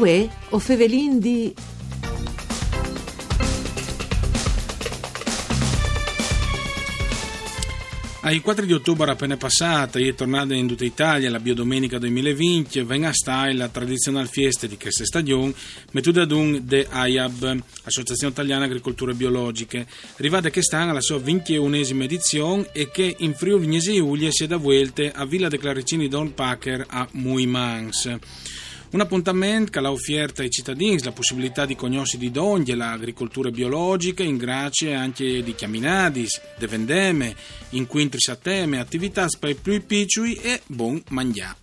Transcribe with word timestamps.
Uè, 0.00 0.26
o 0.48 0.58
Fevelin 0.58 1.18
di... 1.18 1.52
Ai 8.22 8.40
4 8.40 8.64
di 8.64 8.72
ottobre 8.72 9.10
appena 9.10 9.36
passata 9.36 9.98
è 9.98 10.14
tornata 10.14 10.54
in 10.54 10.66
tutta 10.66 10.84
Italia 10.84 11.28
la 11.28 11.38
Biodomenica 11.38 11.98
2020 11.98 12.80
venga 12.84 13.08
a 13.08 13.12
stare 13.12 13.52
la 13.52 13.68
tradizionale 13.68 14.28
fiesta 14.28 14.66
di 14.66 14.78
questa 14.78 15.04
stagione 15.04 15.52
mettuta 15.90 16.22
ad 16.22 16.32
un 16.32 16.62
de 16.64 16.86
AIAB, 16.88 17.62
Associazione 17.82 18.32
Italiana 18.32 18.64
Agricolture 18.64 19.12
Biologiche, 19.12 19.86
arrivata 20.16 20.50
quest'anno 20.50 20.92
alla 20.92 21.02
sua 21.02 21.18
21esima 21.18 22.04
edizione 22.04 22.70
e 22.72 22.90
che 22.90 23.16
in 23.18 23.34
Friuli 23.34 23.66
Vignesi 23.66 23.96
Giulia 23.96 24.30
si 24.30 24.44
è 24.44 24.46
da 24.46 24.56
vuelte 24.56 25.12
a 25.12 25.26
Villa 25.26 25.48
de 25.48 25.58
Claricini 25.58 26.08
Don 26.08 26.32
Packer 26.32 26.86
a 26.88 27.06
Muimans. 27.12 28.18
Un 28.92 29.00
appuntamento 29.00 29.70
che 29.70 29.78
ha 29.78 29.90
offerto 29.90 30.42
ai 30.42 30.50
cittadini 30.50 31.00
la 31.02 31.12
possibilità 31.12 31.64
di 31.64 31.76
conoscere 31.76 32.22
di 32.22 32.32
donde 32.32 32.74
l'agricoltura 32.74 33.52
biologica 33.52 34.24
in 34.24 34.36
grazie 34.36 34.94
anche 34.94 35.44
di 35.44 35.54
chiaminadis, 35.54 36.40
de 36.58 36.66
vendeme, 36.66 37.36
inquintris 37.70 38.28
a 38.30 38.36
teme, 38.36 38.80
attività 38.80 39.28
per 39.38 39.54
più 39.54 39.86
piccoli 39.86 40.34
e 40.34 40.62
buon 40.66 41.00
mangià. 41.10 41.56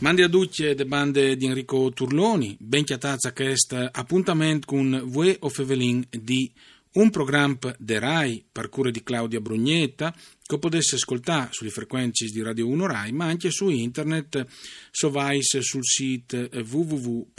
Mandi 0.00 0.20
a 0.20 0.28
duce 0.28 0.74
de 0.74 0.84
bande 0.84 1.36
di 1.36 1.46
Enrico 1.46 1.90
Turloni, 1.90 2.54
ben 2.60 2.84
chiatazza 2.84 3.32
questo 3.32 3.88
appuntamento 3.90 4.66
con 4.66 5.02
Vue 5.06 5.38
o 5.40 5.48
Fevelin 5.48 6.06
di 6.10 6.52
un 6.92 7.08
programma 7.08 7.74
de 7.78 7.98
RAI 7.98 8.44
per 8.52 8.68
di 8.90 9.02
Claudia 9.02 9.40
Brugnetta 9.40 10.14
che 10.50 10.58
potesse 10.58 10.96
ascoltare 10.96 11.50
sulle 11.52 11.70
frequenze 11.70 12.26
di 12.26 12.42
Radio 12.42 12.66
1 12.66 12.86
RAI 12.86 13.12
ma 13.12 13.26
anche 13.26 13.52
su 13.52 13.68
internet 13.68 14.44
sovais 14.90 15.58
sul 15.60 15.84
sito 15.84 16.48
www.fvg.rai.it 16.50 17.38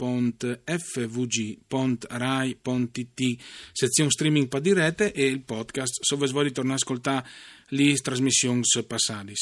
sezione 3.72 4.10
streaming 4.10 4.48
per 4.48 4.62
dirette 4.62 5.12
e 5.12 5.26
il 5.26 5.42
podcast 5.42 6.02
se 6.02 6.16
vuoi 6.16 6.52
tornare 6.52 6.72
a 6.72 6.76
ascoltare 6.76 7.28
le 7.72 7.94
trasmissioni 7.96 8.60
passate. 8.86 9.32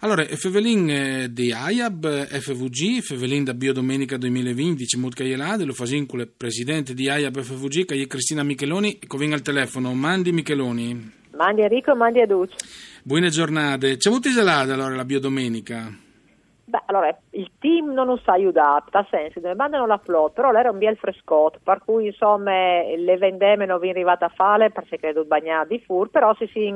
Allora, 0.00 0.24
Fevelin 0.24 0.90
eh, 0.90 1.32
di 1.32 1.52
AIAB, 1.52 2.26
FVG, 2.26 3.00
Fevelin 3.00 3.44
da 3.44 3.52
Biodomenica 3.54 4.16
2020, 4.16 4.96
Mutka 4.96 5.24
Ielade, 5.24 5.64
lo 5.64 5.74
fasincule 5.74 6.26
presidente 6.26 6.94
di 6.94 7.08
AIAB 7.10 7.40
FVG, 7.40 7.84
che 7.84 8.00
è 8.00 8.06
Cristina 8.06 8.42
Micheloni, 8.42 8.98
che 8.98 9.18
viene 9.18 9.34
al 9.34 9.42
telefono. 9.42 9.92
Mandi 9.92 10.32
Micheloni. 10.32 11.18
Mandi 11.40 11.62
Enrico, 11.62 11.94
mandi 11.94 12.20
a 12.20 12.26
Duce. 12.26 12.54
Buone 13.10 13.30
giornate. 13.30 13.96
C'è 13.96 14.08
avuto 14.08 14.28
isolata 14.28 14.72
allora 14.72 14.94
la 14.94 15.04
Biodomenica? 15.04 15.92
Beh, 16.64 16.82
allora, 16.86 17.12
il 17.30 17.50
team 17.58 17.90
non 17.90 18.08
us 18.08 18.22
ha 18.26 18.34
aiutato, 18.34 18.88
nel 18.92 19.06
senso, 19.10 19.40
ne 19.40 19.56
mandano 19.56 19.84
la 19.84 19.98
flotta, 19.98 20.34
però 20.34 20.52
l'era 20.52 20.70
un 20.70 20.78
bel 20.78 20.96
frescotto, 20.96 21.58
per 21.60 21.80
cui 21.84 22.06
insomma 22.06 22.52
le 22.52 23.16
vendeme 23.16 23.66
non 23.66 23.80
vi 23.80 23.88
arrivate 23.88 24.26
a 24.26 24.32
fare 24.32 24.70
perché 24.70 24.96
credo 24.96 25.24
bagnare 25.24 25.66
di 25.66 25.80
fur, 25.80 26.08
però 26.08 26.32
si 26.36 26.46
si 26.52 26.72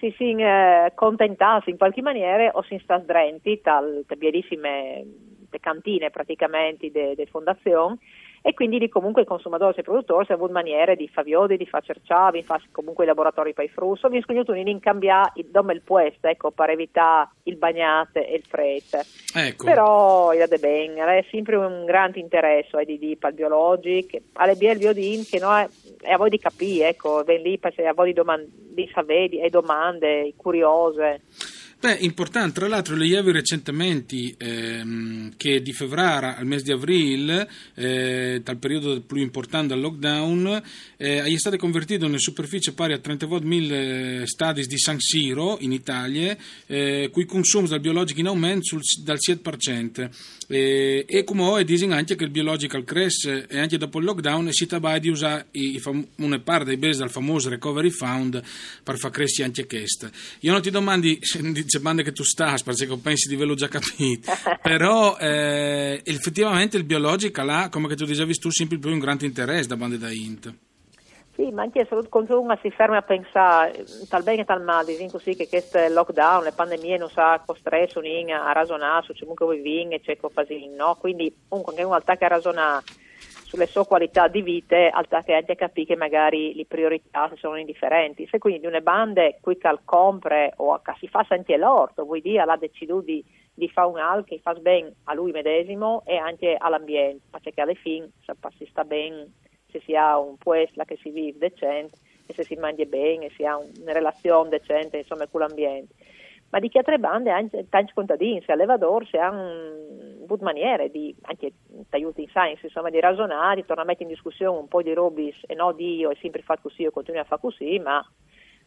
si 0.00 0.12
si 0.18 0.32
eh, 0.32 0.90
contentasse 0.92 1.70
in 1.70 1.76
qualche 1.76 2.02
maniera 2.02 2.50
o 2.54 2.62
si 2.64 2.76
sta 2.82 3.00
sdrenti 3.00 3.60
tal 3.60 4.04
bellissime 4.18 5.06
cantine 5.60 6.10
praticamente 6.10 6.90
di 6.90 7.28
fondazione 7.30 7.98
e 8.46 8.52
quindi 8.52 8.78
di 8.78 8.90
comunque 8.90 9.22
il 9.22 9.26
consumatore 9.26 9.70
e 9.70 9.78
il 9.78 9.84
produttore 9.84 10.26
ha 10.28 10.34
avuto 10.34 10.52
maniere 10.52 10.96
di 10.96 11.08
faviodi, 11.08 11.56
di 11.56 11.64
far 11.64 11.82
cerciavi, 11.82 12.40
di 12.40 12.44
fare 12.44 12.64
comunque 12.72 13.04
i 13.04 13.06
laboratori 13.06 13.54
per 13.54 13.64
i 13.64 13.68
frusso, 13.68 14.10
vi 14.10 14.20
scognuto 14.20 14.52
in 14.52 14.80
cambiare 14.80 15.32
il 15.36 15.46
dome 15.46 15.72
il 15.72 15.80
puesto, 15.80 16.28
ecco, 16.28 16.50
per 16.50 16.68
evitare 16.68 17.30
il 17.44 17.56
bagnate 17.56 18.28
e 18.28 18.34
il 18.36 18.44
freddo. 18.46 19.00
Ecco. 19.34 19.64
Però 19.64 20.34
il 20.34 20.44
de 20.46 20.58
ben, 20.58 20.94
è 20.94 21.24
sempre 21.30 21.56
un 21.56 21.86
grande 21.86 22.20
interesse 22.20 22.76
ai 22.76 22.84
di, 22.84 22.98
di 22.98 23.16
al 23.18 23.32
biologico, 23.32 24.18
alle 24.34 24.56
biel 24.56 24.76
biodin 24.76 25.24
che 25.24 25.38
noi 25.38 25.66
è 26.02 26.12
a 26.12 26.18
voi 26.18 26.28
di 26.28 26.38
capire, 26.38 26.88
ecco, 26.88 27.24
ben 27.24 27.40
lì 27.40 27.58
a 27.62 27.94
voi 27.94 28.08
di, 28.08 28.12
domande, 28.12 28.46
di 28.52 28.90
sapere, 28.92 29.40
e 29.40 29.48
domande 29.48 30.34
curiose. 30.36 31.22
Beh, 31.84 31.98
importante, 32.00 32.60
tra 32.60 32.66
l'altro 32.66 32.96
leggevo 32.96 33.30
recentemente 33.30 34.34
ehm, 34.38 35.34
che 35.36 35.60
di 35.60 35.74
febbraio 35.74 36.34
al 36.34 36.46
mese 36.46 36.64
di 36.64 36.72
aprile, 36.72 37.46
eh, 37.74 38.40
dal 38.42 38.56
periodo 38.56 39.02
più 39.02 39.18
importante 39.18 39.74
del 39.74 39.82
lockdown, 39.82 40.62
eh, 40.96 41.22
è 41.22 41.36
stato 41.36 41.58
convertito 41.58 42.06
in 42.06 42.18
superficie 42.18 42.72
pari 42.72 42.94
a 42.94 43.00
30.000 43.04 44.24
stadi 44.24 44.66
di 44.66 44.78
San 44.78 44.98
Siro 44.98 45.58
in 45.60 45.72
Italia, 45.72 46.34
eh, 46.66 47.10
cui 47.12 47.26
consumi 47.26 47.68
del 47.68 47.80
biologico 47.80 48.20
in 48.20 48.28
aumento 48.28 48.64
sul, 48.64 48.80
dal 49.02 49.18
7%. 49.20 50.08
Eh, 50.48 51.04
e 51.06 51.24
come 51.24 51.42
ho 51.42 51.62
dicono 51.62 51.94
anche 51.94 52.16
che 52.16 52.24
il 52.24 52.30
biological 52.30 52.84
cresce 52.84 53.46
e 53.46 53.58
anche 53.58 53.78
dopo 53.78 53.98
il 53.98 54.04
lockdown 54.04 54.52
si 54.52 54.66
tratta 54.66 54.98
di 54.98 55.08
usare 55.08 55.46
i, 55.52 55.78
fam- 55.78 56.06
una 56.16 56.38
parte 56.38 56.64
dei 56.64 56.76
base 56.76 56.98
dal 56.98 57.10
famoso 57.10 57.48
recovery 57.48 57.90
fund 57.90 58.42
per 58.82 58.98
far 58.98 59.10
crescere 59.10 59.48
anche 59.48 59.66
questo. 59.66 60.10
Io 60.40 60.52
non 60.52 60.62
ti 60.62 60.70
domandi 60.70 61.18
dice 61.74 61.80
bande 61.80 62.02
che 62.02 62.12
tu 62.12 62.22
stai, 62.22 62.56
perché 62.64 62.86
pensi 63.02 63.28
di 63.28 63.34
averlo 63.34 63.54
già 63.54 63.68
capito, 63.68 64.30
però 64.62 65.16
eh, 65.18 66.00
effettivamente 66.04 66.76
il 66.76 66.84
biological 66.84 67.48
ha, 67.48 67.68
come 67.68 67.88
che 67.88 67.96
tu 67.96 68.04
dicevi 68.04 68.34
tu, 68.34 68.50
sempre 68.50 68.78
più 68.78 68.90
un 68.90 68.98
grande 68.98 69.26
interesse 69.26 69.68
da 69.68 69.76
bande 69.76 69.98
da 69.98 70.10
Int. 70.10 70.54
Sì, 71.34 71.50
ma 71.50 71.62
anche 71.62 71.84
se 71.90 72.08
quando 72.08 72.40
uno 72.40 72.56
si 72.62 72.70
ferma 72.70 72.98
a 72.98 73.02
pensare 73.02 73.84
tal 74.08 74.22
bene 74.22 74.42
e 74.42 74.44
tal 74.44 74.62
male, 74.62 74.96
così 75.10 75.34
che 75.34 75.48
questo 75.48 75.80
lockdown, 75.88 76.44
le 76.44 76.52
pandemie 76.52 76.96
non 76.96 77.10
sa 77.10 77.42
costretto 77.44 77.98
a 77.98 78.52
ragionare 78.52 79.04
su 79.04 79.14
comunque 79.18 79.44
vuoi 79.44 79.60
vince, 79.60 80.00
c'è 80.00 80.16
così, 80.16 80.68
no? 80.68 80.96
Quindi 81.00 81.34
comunque 81.48 81.72
anche 81.72 81.84
una 81.84 81.96
realtà 81.96 82.16
che 82.16 82.28
ragiona 82.28 82.80
sulle 83.54 83.66
sue 83.66 83.86
qualità 83.86 84.26
di 84.26 84.42
vita, 84.42 84.90
alta 84.90 85.22
che 85.22 85.32
anche 85.32 85.54
capire 85.54 85.86
che 85.86 85.96
magari 85.96 86.54
le 86.54 86.66
priorità 86.66 87.30
sono 87.36 87.56
indifferenti. 87.56 88.26
Se 88.26 88.38
quindi 88.38 88.66
una 88.66 88.80
bande 88.80 89.38
qui 89.40 89.56
che 89.56 89.78
compre 89.84 90.52
o 90.56 90.80
si 90.98 91.06
fa 91.06 91.24
sentire 91.28 91.58
l'orto, 91.58 92.04
vuol 92.04 92.20
dire 92.20 92.44
l'ha 92.44 92.56
deciso 92.56 93.00
di, 93.00 93.24
di 93.54 93.68
fare 93.68 93.86
un 93.86 93.98
al 93.98 94.24
che 94.24 94.40
fa 94.42 94.54
bene 94.54 94.94
a 95.04 95.14
lui 95.14 95.30
medesimo 95.30 96.02
e 96.04 96.16
anche 96.16 96.56
all'ambiente, 96.58 97.22
perché 97.30 97.60
alla 97.60 97.74
fine 97.74 98.10
si 98.58 98.66
sta 98.66 98.82
bene 98.82 99.30
se 99.70 99.80
si 99.84 99.94
ha 99.94 100.18
un 100.18 100.36
puesto 100.36 100.82
che 100.84 100.96
si 100.96 101.10
vive 101.10 101.38
decente 101.38 101.96
e 102.26 102.34
se 102.34 102.42
si 102.42 102.56
mangia 102.56 102.84
bene 102.86 103.26
e 103.26 103.30
si 103.36 103.44
ha 103.44 103.56
una 103.56 103.92
relazione 103.92 104.48
decente 104.48 104.98
insomma 104.98 105.28
con 105.28 105.42
l'ambiente. 105.42 105.94
Ma 106.54 106.60
di 106.60 106.68
che 106.68 106.78
altre 106.78 106.98
bande 106.98 107.32
anche 107.32 107.66
tanti 107.68 107.92
contadini, 107.92 108.40
se 108.46 108.52
allevador, 108.52 109.04
se 109.08 109.18
hanno 109.18 110.22
avuto 110.22 110.44
maniere 110.44 110.88
di, 110.88 111.12
anche 111.22 111.52
aiuti 111.90 112.22
in 112.22 112.28
science, 112.28 112.64
insomma, 112.64 112.90
di 112.90 113.00
ragionare, 113.00 113.56
di 113.56 113.66
tornare 113.66 113.88
a 113.88 113.90
mettere 113.90 114.08
in 114.08 114.14
discussione 114.14 114.56
un 114.56 114.68
po' 114.68 114.80
di 114.80 114.94
robis 114.94 115.34
e 115.48 115.54
no 115.56 115.72
di 115.72 115.96
io 115.96 116.10
e 116.10 116.16
sempre 116.20 116.42
fatto 116.42 116.68
così, 116.68 116.82
io 116.82 116.92
continuo 116.92 117.20
a 117.22 117.24
fare 117.24 117.40
così, 117.40 117.80
ma 117.80 118.00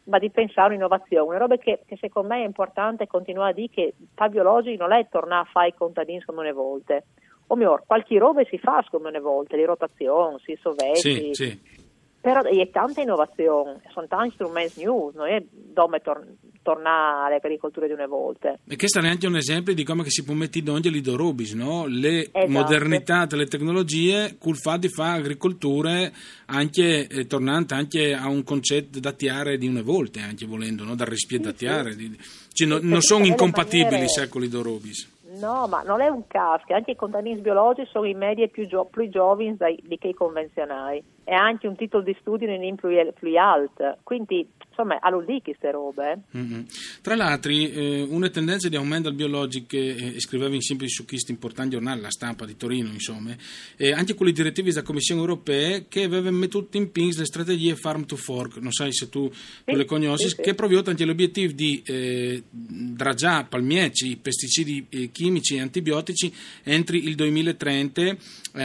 ma 0.04 0.18
di 0.18 0.30
pensare 0.30 0.68
un'innovazione, 0.68 1.28
una 1.28 1.38
roba 1.38 1.56
che, 1.56 1.80
che, 1.86 1.96
secondo 1.98 2.28
me 2.28 2.42
è 2.42 2.46
importante 2.46 3.06
continuare 3.06 3.52
a 3.52 3.54
dire 3.54 3.68
che 3.70 3.94
il 3.96 4.28
biologico 4.30 4.86
non 4.86 4.92
è 4.92 5.08
tornare 5.08 5.46
a 5.46 5.50
fare 5.50 5.68
i 5.68 5.74
contadini 5.74 6.22
come 6.24 6.40
una 6.40 6.52
volta, 6.52 7.02
o 7.46 7.56
meglio, 7.56 7.82
qualche 7.86 8.18
roba 8.18 8.44
si 8.44 8.58
fa 8.58 8.84
come 8.90 9.08
una 9.08 9.20
volta, 9.20 9.56
di 9.56 9.64
rotazione, 9.64 10.36
si 10.44 10.58
sovetti, 10.60 11.00
sì, 11.00 11.30
sì. 11.32 11.77
Però 12.28 12.42
è 12.42 12.70
tanta 12.70 13.00
innovazione, 13.00 13.80
sono 13.90 14.06
tanti 14.06 14.34
strumenti 14.34 14.84
nuovi, 14.84 15.16
non 15.16 15.28
è 15.28 15.42
dove 15.50 16.00
tor- 16.00 16.26
tornare 16.60 17.36
all'agricoltura 17.36 17.86
di 17.86 17.94
una 17.94 18.06
volta. 18.06 18.58
E 18.68 18.76
questo 18.76 19.00
è 19.00 19.08
anche 19.08 19.26
un 19.26 19.36
esempio 19.36 19.72
di 19.72 19.82
come 19.82 20.04
si 20.08 20.22
può 20.24 20.34
mettere 20.34 20.66
in 20.66 20.70
ogni 20.70 20.90
lidorobis, 20.90 21.54
no? 21.54 21.86
le 21.86 22.24
esatto. 22.24 22.48
modernità 22.48 23.24
delle 23.24 23.46
tecnologie, 23.46 24.36
col 24.38 24.56
fatto 24.56 24.80
di 24.80 24.88
fare 24.90 25.20
agricoltura 25.20 26.10
anche 26.46 27.06
eh, 27.06 27.26
tornante 27.26 27.72
anche 27.72 28.12
a 28.12 28.28
un 28.28 28.44
concetto 28.44 29.00
da 29.00 29.12
tiare 29.12 29.56
di 29.56 29.66
una 29.66 29.82
volta, 29.82 30.20
anche 30.20 30.44
volendo, 30.44 30.84
no? 30.84 30.94
da 30.94 31.06
rispiedattiare. 31.06 31.92
Sì, 31.92 32.14
sì. 32.14 32.46
Cioè, 32.52 32.68
no, 32.68 32.78
non 32.82 33.00
sono 33.00 33.24
incompatibili 33.24 33.84
maniere... 33.84 34.08
secoli 34.08 34.48
d'orobis. 34.48 35.16
No, 35.38 35.66
ma 35.68 35.82
non 35.82 36.00
è 36.00 36.08
un 36.08 36.26
caso 36.26 36.64
che 36.66 36.74
anche 36.74 36.92
i 36.92 36.96
contadini 36.96 37.40
biologici 37.40 37.88
sono 37.90 38.06
in 38.06 38.18
media 38.18 38.46
più, 38.48 38.66
gio- 38.66 38.86
più 38.86 39.08
giovani 39.08 39.56
di 39.82 39.98
che 39.98 40.08
i 40.08 40.14
convenzionali 40.14 41.02
e 41.24 41.34
anche 41.34 41.66
un 41.66 41.76
titolo 41.76 42.02
di 42.02 42.16
studio 42.20 42.50
in 42.50 42.74
più, 42.76 42.88
più 43.14 43.38
alto. 43.38 43.98
Quindi 44.02 44.48
insomma 44.78 44.98
all'udì 45.00 45.42
queste 45.42 45.70
robe. 45.70 46.20
Mm-hmm. 46.36 46.60
Tra 47.02 47.16
l'altro, 47.16 47.50
eh, 47.50 48.06
una 48.08 48.30
tendenza 48.30 48.68
di 48.68 48.76
aumento 48.76 49.08
del 49.08 49.16
biologico 49.16 49.66
che 49.68 49.88
eh, 50.14 50.20
scriveva 50.20 50.54
in 50.54 50.62
sempre 50.62 50.88
su 50.88 51.04
questo 51.04 51.32
importante 51.32 51.70
giornale, 51.70 52.00
la 52.00 52.10
stampa 52.10 52.46
di 52.46 52.56
Torino, 52.56 52.88
insomma, 52.90 53.34
e 53.76 53.92
anche 53.92 54.14
con 54.14 54.26
le 54.26 54.32
direttive 54.32 54.70
della 54.70 54.82
Commissione 54.82 55.20
europea 55.20 55.82
che 55.88 56.04
avevano 56.04 56.36
messo 56.36 56.66
in 56.72 56.90
pins 56.90 57.18
le 57.18 57.26
strategie 57.26 57.74
farm 57.74 58.06
to 58.06 58.16
fork, 58.16 58.56
non 58.58 58.72
sai 58.72 58.92
se 58.92 59.08
tu 59.08 59.28
sì, 59.30 59.74
le 59.74 59.84
conosci, 59.84 60.28
sì, 60.28 60.34
sì. 60.36 60.42
che 60.42 60.54
proprio 60.54 60.82
anche 60.84 61.04
l'obiettivo 61.04 61.52
di 61.52 61.82
eh, 61.84 62.42
draggiare 62.48 63.46
palmieci, 63.48 64.16
pesticidi 64.16 64.86
eh, 64.88 65.10
chimici 65.10 65.27
e 65.36 65.60
antibiotici 65.60 66.32
entro 66.64 66.96
il 66.96 67.14
2030, 67.14 68.02
eh, 68.02 68.16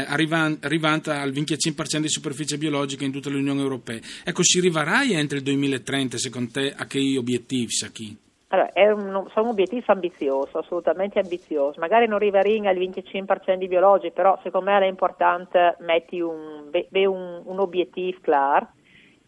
arrivando, 0.08 0.60
arrivando 0.62 1.12
al 1.12 1.32
25% 1.32 2.00
di 2.00 2.10
superficie 2.10 2.58
biologica 2.58 3.04
in 3.04 3.12
tutta 3.12 3.30
l'Unione 3.30 3.62
Europea. 3.62 4.00
Ecco, 4.24 4.44
si 4.44 4.60
arriverà 4.60 5.04
entro 5.04 5.38
il 5.38 5.44
2030 5.44 6.18
secondo 6.18 6.52
te 6.52 6.74
a 6.76 6.86
che 6.86 7.00
obiettivi 7.18 7.72
sa 7.72 7.88
chi? 7.90 8.18
Allora, 8.54 8.72
un, 8.94 9.28
sono 9.34 9.50
obiettivi 9.50 9.84
ambiziosi, 9.88 10.56
assolutamente 10.56 11.18
ambiziosi. 11.18 11.80
Magari 11.80 12.06
non 12.06 12.18
arriveremo 12.18 12.70
al 12.70 12.78
25% 12.78 13.56
di 13.56 13.68
biologi, 13.68 14.12
però 14.12 14.40
secondo 14.44 14.70
me 14.70 14.78
è 14.80 14.86
importante 14.86 15.76
mettere 15.80 16.22
un, 16.22 16.70
un, 16.72 17.42
un 17.46 17.60
obiettivo 17.60 18.20
chiaro 18.22 18.68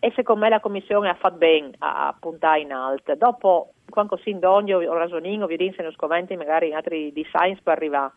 e 0.05 0.11
secondo 0.13 0.43
me 0.43 0.49
la 0.49 0.59
Commissione 0.59 1.09
ha 1.09 1.15
fatto 1.15 1.37
bene 1.37 1.71
a 1.79 2.15
puntare 2.19 2.59
in 2.59 2.71
alto. 2.71 3.15
Dopo, 3.15 3.73
quando 3.89 4.17
si 4.17 4.29
indogno 4.29 4.77
o 4.77 4.93
rasoningo, 4.93 5.47
vi 5.47 5.57
dicono 5.57 5.89
scomenti 5.93 6.35
magari 6.35 6.67
in 6.67 6.75
altri 6.75 7.11
design 7.11 7.55
per 7.63 7.73
arrivare. 7.73 8.13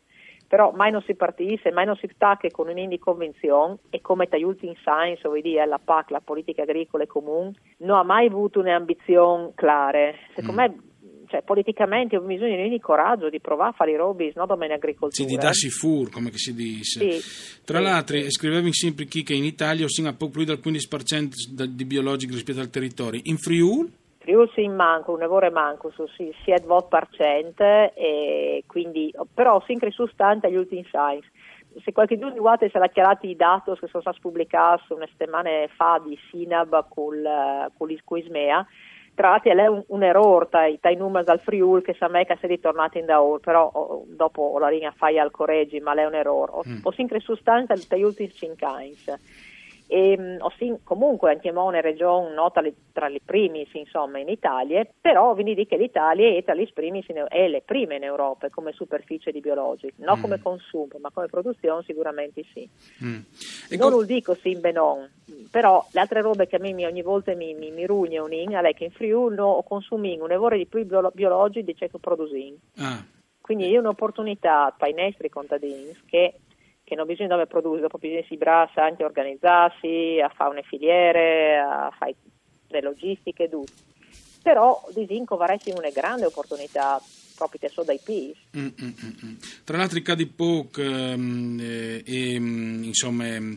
Però 0.46 0.70
mai 0.72 0.90
non 0.90 1.00
si 1.00 1.14
partisse, 1.14 1.72
mai 1.72 1.86
non 1.86 1.96
si 1.96 2.06
stacca 2.12 2.46
con 2.50 2.68
un'indi 2.68 2.98
convenzione 2.98 3.78
e 3.88 4.02
come 4.02 4.28
tagliuti 4.28 4.66
in 4.66 4.74
science, 4.76 5.26
o 5.26 5.32
dire 5.40 5.64
la 5.64 5.80
PAC, 5.82 6.10
la 6.10 6.20
politica 6.20 6.60
agricola 6.60 7.06
comune, 7.06 7.54
non 7.78 7.96
ha 7.96 8.02
mai 8.02 8.26
avuto 8.26 8.60
un'ambizione 8.60 9.52
clara. 9.54 10.12
Secondo 10.34 10.52
mm. 10.52 10.64
me 10.66 10.87
cioè, 11.28 11.42
politicamente 11.42 12.16
ho 12.16 12.20
bisogno 12.20 12.68
di 12.68 12.80
coraggio 12.80 13.28
di 13.28 13.40
provare 13.40 13.70
a 13.70 13.72
fare 13.72 13.90
i 13.92 13.96
robis, 13.96 14.34
non 14.34 14.46
come 14.46 14.66
in 14.66 14.72
agricoltura. 14.72 15.12
Sì, 15.12 15.24
di 15.24 15.36
darsi 15.36 15.68
fur, 15.70 16.10
come 16.10 16.30
si 16.32 16.54
dice. 16.54 17.10
Sì. 17.10 17.62
Tra 17.64 17.78
sì. 17.78 17.84
l'altro, 17.84 18.30
scrivevi 18.30 18.72
sempre 18.72 19.04
chi 19.04 19.22
che 19.22 19.34
in 19.34 19.44
Italia 19.44 19.86
si 19.88 20.02
poco 20.16 20.32
più 20.32 20.44
del 20.44 20.60
15% 20.62 21.64
di 21.64 21.84
biologico 21.84 22.32
rispetto 22.32 22.60
al 22.60 22.70
territorio. 22.70 23.20
In 23.24 23.36
Friuli? 23.36 23.92
Friuli 24.18 24.50
sì, 24.54 24.66
manco, 24.68 25.12
un 25.12 25.18
lavoro 25.18 25.50
manco, 25.50 25.90
su, 25.94 26.06
sì, 26.16 26.32
si 26.44 26.50
è 26.50 26.60
2%, 26.60 27.92
e 27.94 28.64
quindi, 28.66 29.12
però 29.32 29.62
si 29.66 29.72
incre 29.72 29.90
sustante 29.90 30.46
agli 30.46 30.56
ultimi 30.56 30.84
science 30.84 31.28
se 31.84 31.92
qualche 31.92 32.18
giorno 32.18 32.40
guarda 32.40 32.68
se 32.68 32.78
l'ha 32.78 32.88
chiarato 32.88 33.26
i 33.26 33.36
dati 33.36 33.70
che 33.78 33.86
sono 33.88 34.00
stati 34.00 34.18
pubblicati 34.20 34.92
una 34.92 35.06
settimana 35.06 35.50
fa 35.76 36.00
di 36.04 36.18
Sinab 36.28 36.88
con, 36.88 37.22
con 37.76 37.88
l'Ismea 37.88 38.66
tra 39.18 39.30
l'altro 39.30 39.50
è 39.50 39.66
un, 39.66 39.82
un 39.88 40.02
errore 40.04 40.46
dai, 40.48 40.78
dai 40.80 40.94
numeri 40.94 41.24
dal 41.24 41.40
Friul 41.40 41.82
che 41.82 41.96
sa 41.98 42.06
me 42.06 42.24
che 42.24 42.36
si 42.38 42.44
è 42.44 42.48
ritornato 42.48 42.98
in 42.98 43.06
Daur, 43.06 43.40
però 43.40 43.68
oh, 43.68 44.04
dopo 44.06 44.56
la 44.60 44.68
linea 44.68 44.94
fai 44.96 45.18
al 45.18 45.32
correggi, 45.32 45.80
ma 45.80 45.92
è 45.94 46.06
un 46.06 46.14
errore. 46.14 46.52
Ho, 46.54 46.62
mm. 46.66 46.78
ho 46.82 46.92
sempre 46.92 47.18
sostanza 47.18 47.74
dagli 47.88 48.04
ultimi 48.04 48.32
5 48.32 48.66
anni. 48.66 48.96
E, 49.90 50.12
ehm, 50.12 50.36
Ossin, 50.40 50.80
comunque 50.84 51.32
anche 51.32 51.50
una 51.50 51.80
regione 51.80 52.34
nota 52.34 52.62
tra 52.92 53.08
le 53.08 53.20
prime 53.24 53.66
insomma, 53.72 54.18
in 54.18 54.28
Italia, 54.28 54.86
però 55.00 55.34
vi 55.34 55.42
dico 55.42 55.64
che 55.64 55.76
l'Italia 55.76 56.36
è 56.36 56.44
tra 56.44 56.54
le 56.54 56.68
prime, 56.72 57.00
è 57.28 57.48
le 57.48 57.62
prime 57.64 57.96
in 57.96 58.04
Europa 58.04 58.48
come 58.50 58.72
superficie 58.72 59.32
di 59.32 59.40
biologici, 59.40 59.94
non 59.96 60.18
mm. 60.18 60.22
come 60.22 60.42
consumo, 60.42 60.98
ma 61.00 61.10
come 61.10 61.26
produzione 61.26 61.82
sicuramente 61.84 62.44
sì. 62.52 62.68
Mm. 63.02 63.20
Non 63.78 63.90
lo 63.90 64.04
dico 64.04 64.34
sì, 64.34 64.58
non, 64.72 65.08
però 65.50 65.84
le 65.92 66.00
altre 66.00 66.20
robe 66.20 66.46
che 66.46 66.56
a 66.56 66.58
me 66.58 66.86
ogni 66.86 67.02
volta 67.02 67.34
mi, 67.34 67.54
mi, 67.54 67.70
mi 67.70 67.86
rugnano 67.86 68.28
è 68.28 68.74
che 68.74 68.84
in 68.84 68.90
Friuli 68.90 69.36
no, 69.36 69.64
consumiamo 69.66 70.24
un 70.24 70.28
lavoro 70.28 70.56
di 70.56 70.66
più 70.66 70.84
biologici 70.84 71.64
di 71.64 71.76
ciò 71.76 71.86
che 71.86 71.98
produciamo. 71.98 72.56
Ah. 72.76 73.04
Quindi 73.40 73.72
è 73.72 73.78
un'opportunità 73.78 74.74
per 74.76 74.88
i 74.88 74.94
nostri 74.94 75.30
contadini 75.30 75.96
che 76.04 76.34
che 76.88 76.94
non 76.94 77.06
bisogna 77.06 77.28
dove 77.28 77.46
produrre, 77.46 77.82
dopo 77.82 77.98
bisogna 77.98 78.24
si 78.26 78.38
brassa 78.38 78.82
anche 78.82 79.02
a 79.02 79.06
organizzarsi, 79.06 80.18
a 80.24 80.30
fare 80.30 80.50
una 80.50 80.62
filiere, 80.62 81.58
a 81.58 81.92
fare 81.96 82.14
le 82.68 82.80
logistiche, 82.80 83.50
tutto. 83.50 83.70
Però 84.42 84.82
disinco 84.94 85.36
varesti 85.36 85.70
una 85.70 85.90
grande 85.90 86.24
opportunità 86.24 86.98
proprio 87.38 87.70
solo 87.70 87.86
dai 87.86 88.00
PIS. 88.02 88.36
Mm, 88.58 88.66
mm, 88.66 88.86
mm, 88.86 89.10
mm. 89.24 89.34
Tra 89.64 89.76
l'altro 89.76 89.98
i 89.98 90.02
cadi 90.02 90.26
POC 90.26 90.78
ehm, 90.78 91.60
eh, 91.60 92.02
e 92.04 92.34
insomma 92.34 93.26
eh, 93.26 93.56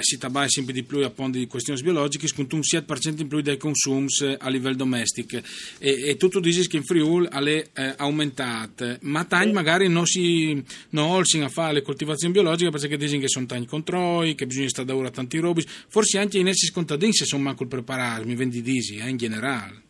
si 0.00 0.18
trabalha 0.18 0.48
sempre 0.48 0.72
di 0.72 0.82
più 0.82 0.98
a 1.04 1.10
ponte 1.10 1.38
di 1.38 1.46
questioni 1.46 1.80
biologiche 1.80 2.26
con 2.34 2.46
un 2.50 2.60
7% 2.60 3.20
in 3.20 3.28
più 3.28 3.40
dei 3.40 3.56
consumi 3.56 4.06
a 4.38 4.48
livello 4.48 4.76
domestico 4.76 5.36
e, 5.36 6.08
e 6.08 6.16
tutto 6.16 6.40
dice 6.40 6.66
che 6.66 6.78
in 6.78 6.84
Friuli 6.84 7.28
è 7.28 7.68
eh, 7.72 7.94
aumentato 7.96 8.98
ma 9.02 9.24
tagli 9.24 9.48
sì. 9.48 9.52
magari 9.52 9.88
non 9.88 10.06
si 10.06 10.62
non 10.90 11.10
olsino 11.10 11.44
a 11.44 11.48
fare 11.48 11.74
le 11.74 11.82
coltivazioni 11.82 12.32
biologiche 12.32 12.70
perché 12.70 12.96
dicono 12.96 13.20
che 13.20 13.28
sono 13.28 13.46
tagli 13.46 13.66
controlli 13.66 14.34
che 14.34 14.46
bisogna 14.46 14.68
stare 14.68 14.86
da 14.86 14.96
ora 14.96 15.10
tanti 15.10 15.38
robi 15.38 15.64
forse 15.88 16.18
anche 16.18 16.38
in 16.38 16.48
essi 16.48 16.70
contadini 16.72 17.12
se 17.12 17.24
sono 17.24 17.42
manco 17.42 17.66
preparati 17.66 18.26
mi 18.26 18.34
vendi 18.34 18.62
disi 18.62 18.96
eh, 18.96 19.08
in 19.08 19.16
generale 19.16 19.83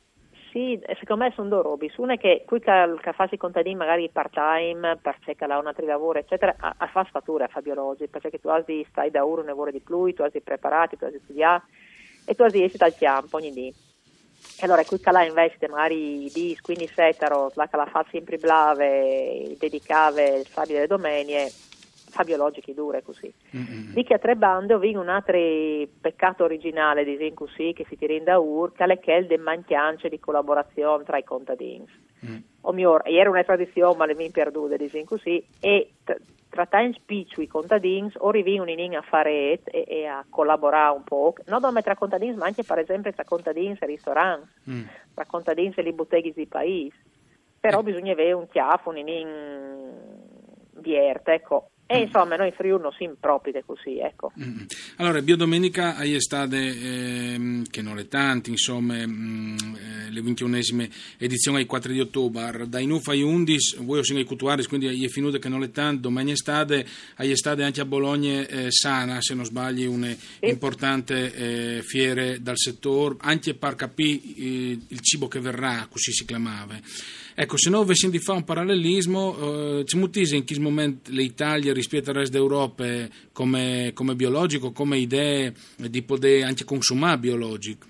sì, 0.55 0.81
secondo 1.01 1.25
me 1.25 1.33
sono 1.35 1.49
due 1.49 1.63
robe. 1.63 1.93
Una 1.97 2.13
è 2.13 2.17
che 2.17 2.45
qui 2.47 2.61
che, 2.61 2.95
che 3.01 3.13
fa 3.13 3.29
i 3.29 3.37
contadini 3.37 3.75
magari 3.75 4.09
part 4.09 4.33
time 4.33 4.97
per 5.03 5.19
cercare 5.25 5.53
un 5.55 5.67
altro 5.67 5.85
lavoro, 5.85 6.21
eccetera, 6.21 6.55
a, 6.57 6.77
a 6.79 6.87
fare 6.87 7.09
fattura 7.11 7.47
a 7.47 7.49
fare 7.49 7.63
biologi, 7.63 8.07
perché 8.07 8.39
tu 8.39 8.47
hai 8.47 8.87
stai 8.89 9.11
da 9.11 9.27
ora 9.27 9.41
un 9.41 9.49
lavoro 9.49 9.73
di 9.73 9.81
più, 9.81 10.15
tu 10.15 10.23
hai 10.23 10.31
preparati, 10.41 10.97
tu 10.97 11.07
hai 11.07 11.21
studiato 11.25 11.65
e 12.25 12.37
tu 12.37 12.45
hai 12.45 12.63
esci 12.63 12.77
dal 12.77 12.95
campo 12.95 13.39
ogni 13.39 13.53
dì. 13.53 13.67
E 13.67 14.65
allora 14.65 14.85
qui 14.85 15.01
la 15.03 15.25
investe 15.25 15.67
magari 15.67 16.31
di 16.33 16.57
15 16.63 17.01
ettaro, 17.01 17.51
la 17.55 17.67
che 17.67 17.77
la 17.77 17.87
fa 17.87 18.07
sempre 18.13 18.39
brave, 18.39 19.57
dedicave 19.59 20.37
il 20.37 20.47
sabato 20.47 20.71
e 20.71 20.79
le 20.79 20.87
domeniche, 20.87 21.51
fa 22.15 22.23
biologiche 22.23 22.75
dure 22.75 23.03
così. 23.03 23.33
Mm-hmm. 23.57 23.93
Di 23.93 24.05
che 24.05 24.15
a 24.15 24.19
tre 24.19 24.37
bande 24.37 24.75
ho 24.75 24.79
un 24.79 25.09
altro 25.09 25.37
peccato 26.01 26.45
originale, 26.45 27.05
disegno 27.05 27.35
così, 27.35 27.73
che 27.75 27.85
si 27.89 27.97
tira 27.97 28.13
in 28.13 28.23
da 28.23 28.39
ur, 28.39 28.73
che 28.73 28.85
è 28.85 29.17
il 29.17 29.41
mancanza 29.41 30.09
di 30.09 30.21
collaborazione 30.21 31.03
tra 31.03 31.19
i 31.19 31.25
contadini. 31.25 31.85
Mm. 32.25 32.37
O 32.63 32.73
mio, 32.73 33.01
ieri 33.05 33.29
una 33.29 33.43
tradizione, 33.43 33.97
ma 33.97 34.07
le 34.07 34.15
mi 34.15 34.31
perdute, 34.31 34.77
disegno 34.77 35.07
così, 35.07 35.45
e 35.61 35.95
t- 36.05 36.21
tra 36.49 36.67
tanti 36.67 37.01
spicci 37.01 37.49
contadini, 37.49 38.13
o 38.19 38.31
rivivono 38.31 38.71
in 38.71 38.97
a 38.97 39.03
fare 39.03 39.61
e, 39.65 39.85
e, 39.89 40.07
a 40.07 40.25
collaborare 40.29 40.95
un 40.95 41.03
po', 41.03 41.35
non 41.47 41.61
solo 41.61 41.83
tra 41.83 41.97
contadini, 41.97 42.37
ma 42.37 42.47
anche 42.47 42.63
per 42.63 42.79
esempio 42.79 43.13
tra 43.13 43.25
contadini 43.25 43.77
e 43.79 43.87
ristoranti, 43.87 44.71
mm. 44.71 44.83
tra 45.15 45.27
contadini 45.27 45.73
e 45.75 45.83
le 45.83 45.93
botteghe 45.93 46.33
di 46.33 46.47
paese. 46.47 46.97
Però 47.59 47.83
mm. 47.83 47.85
bisogna 47.85 48.13
avere 48.13 48.33
un 48.33 48.49
chiaffo, 48.49 48.91
un 48.91 48.99
in 48.99 50.13
vierte, 50.85 51.33
ecco, 51.33 51.71
e 51.87 51.99
insomma 51.99 52.37
noi 52.37 52.51
Friuli 52.53 52.83
non 52.83 52.93
siamo 52.97 53.15
proprio 53.21 53.63
così, 53.67 53.99
ecco. 53.99 54.33
Mm. 54.43 54.63
Allora, 54.97 55.21
Biodomenica 55.21 55.97
hai 55.97 56.15
estate, 56.15 56.57
eh, 56.57 57.63
che 57.71 57.83
non 57.83 57.99
è 57.99 58.09
tanti, 58.09 58.49
insomma, 58.49 59.07
mm, 59.07 59.57
eh, 59.57 60.11
le 60.11 60.21
21esime 60.23 60.91
edizioni 61.19 61.59
ai 61.59 61.67
4 61.67 61.93
di 61.93 62.01
ottobre, 62.01 62.69
dai 62.69 62.87
Nufa 62.87 63.13
ai 63.13 63.21
11, 63.21 63.77
voi 63.81 64.03
siete 64.03 64.23
ai 64.23 64.27
Cutuaris, 64.27 64.67
quindi 64.67 64.89
hai 64.89 65.09
finito 65.11 65.39
che 65.39 65.51
non 65.51 65.63
è 65.63 65.71
tanto, 65.71 66.09
domani 66.09 66.31
estate, 66.31 66.87
hai 67.17 67.31
estate 67.31 67.63
anche 67.63 67.83
a 67.83 67.85
Bologna 67.85 68.47
eh, 68.47 68.71
Sana, 68.71 69.21
se 69.21 69.35
non 69.35 69.45
sbagli, 69.45 69.85
un'importante 69.85 71.31
sì. 71.31 71.37
Eh, 71.37 71.83
fiere 71.83 72.41
dal 72.41 72.57
settore, 72.57 73.17
anche 73.19 73.55
per 73.55 73.75
capire 73.75 74.21
eh, 74.37 74.79
il 74.89 75.01
cibo 75.01 75.29
che 75.29 75.39
verrà, 75.39 75.87
così 75.91 76.13
si 76.13 76.25
chiamava. 76.25 76.81
Ecco, 77.37 77.57
se 77.57 77.69
noi 77.69 77.83
avessimo 77.83 78.13
di 78.13 78.21
fare 78.21 78.39
un 78.39 78.45
parallelismo, 78.45 79.37
eh, 79.81 79.85
ci 79.87 79.99
muttisi 79.99 80.37
in 80.37 80.45
che 80.45 80.59
momento 80.61 81.11
l'Italia 81.11 81.73
rispetto 81.73 82.11
al 82.11 82.17
resto 82.17 82.39
d'Europa 82.39 82.85
come, 83.33 83.91
come 83.93 84.15
biologico, 84.15 84.71
come 84.71 84.99
idee 84.99 85.53
di 85.77 86.03
poter 86.03 86.45
anche 86.45 86.65
consumare 86.65 87.19
biologico? 87.19 87.87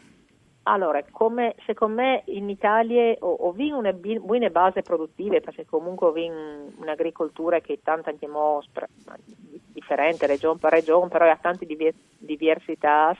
Allora, 0.62 1.04
come, 1.10 1.56
secondo 1.66 2.00
me 2.00 2.22
in 2.28 2.48
Italia 2.48 3.14
ho, 3.20 3.34
ho 3.34 3.54
una 3.54 3.92
buone 3.92 4.48
basi 4.48 4.80
produttive 4.80 5.42
perché 5.42 5.66
comunque 5.66 6.06
ho 6.06 6.14
un'agricoltura 6.80 7.60
che 7.60 7.74
è 7.74 7.78
tanto 7.82 8.08
anche 8.08 8.26
mo, 8.26 8.62
differente 9.74 10.26
regione 10.26 10.58
per 10.58 10.72
regione, 10.72 11.08
però 11.08 11.30
ha 11.30 11.38
tante 11.38 11.66
diversità 12.16 13.14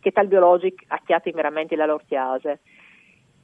che 0.00 0.10
tal 0.10 0.26
biologico 0.26 0.82
acchiati 0.88 1.30
veramente 1.30 1.76
la 1.76 1.86
loro 1.86 2.02
chiesa. 2.04 2.58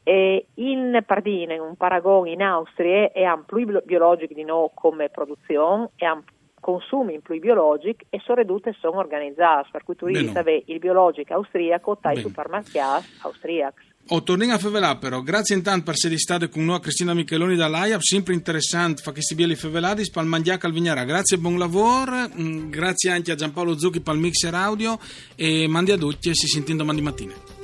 E 0.08 0.46
in 0.54 1.02
Pardine, 1.04 1.58
un 1.58 1.76
paragone 1.76 2.30
in 2.30 2.40
Austria, 2.40 3.12
è 3.12 3.28
un 3.28 3.44
più 3.44 3.82
biologico 3.84 4.32
di 4.32 4.42
noi 4.42 4.70
come 4.72 5.10
produzione, 5.10 5.90
è 5.96 6.08
un 6.08 6.22
consumi 6.58 7.12
in 7.12 7.20
più 7.20 7.38
biologici 7.38 8.06
e 8.08 8.18
sono 8.24 8.38
ridotte 8.38 8.74
sono 8.80 9.00
organizzate, 9.00 9.68
per 9.70 9.84
cui 9.84 9.96
tu 9.96 10.06
devi 10.06 10.62
il 10.64 10.78
biologico 10.78 11.34
austriaco 11.34 11.98
dai 12.00 12.16
supermercati 12.16 13.06
austriaci. 13.20 13.86
Oh, 14.08 14.22
torniamo 14.22 14.54
a 14.54 14.58
Fevelà 14.58 14.96
però, 14.96 15.20
grazie 15.20 15.54
intanto 15.54 15.84
per 15.84 15.92
essere 15.92 16.16
state 16.16 16.48
con 16.48 16.64
noi 16.64 16.80
Cristina 16.80 17.12
Micheloni 17.12 17.54
dall'AIAP, 17.54 18.00
sempre 18.00 18.32
interessante 18.32 19.02
fa 19.02 19.12
che 19.12 19.20
si 19.20 19.34
bieli 19.34 19.56
Feveladi, 19.56 20.04
spal 20.04 20.24
mangiaca 20.24 20.66
al 20.66 20.72
Vignara, 20.72 21.04
grazie 21.04 21.36
e 21.36 21.40
buon 21.40 21.58
lavoro, 21.58 22.30
mm, 22.34 22.70
grazie 22.70 23.10
anche 23.10 23.32
a 23.32 23.34
Giampaolo 23.34 23.76
Zucchi 23.78 24.00
per 24.00 24.14
il 24.14 24.20
mixer 24.20 24.54
audio. 24.54 24.98
E 25.36 25.68
mandi 25.68 25.92
a 25.92 25.98
tutti 25.98 26.30
e 26.30 26.34
si 26.34 26.46
sentiamo 26.46 26.80
domani 26.80 27.02
mattina. 27.02 27.57